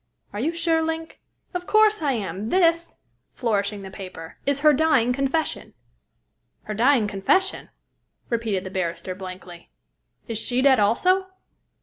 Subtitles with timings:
[0.33, 1.19] "Are you sure, Link?"
[1.53, 2.49] "Of course I am.
[2.49, 2.95] This,"
[3.35, 5.75] flourishing the paper, "is her dying confession."
[6.63, 7.69] "Her dying confession?"
[8.27, 9.69] repeated the barrister blankly.
[10.27, 11.27] "Is she dead, also?"